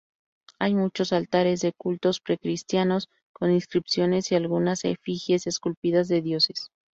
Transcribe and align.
Hay 0.57 0.73
muchos 0.73 1.13
altares, 1.13 1.61
de 1.61 1.73
cultos 1.73 2.21
pre-cristianos 2.21 3.07
con 3.33 3.51
inscripciones 3.51 4.31
y 4.31 4.35
algunas 4.35 4.83
efigies 4.83 5.45
esculpidas 5.45 6.07
de 6.07 6.23
dioses. 6.23 6.71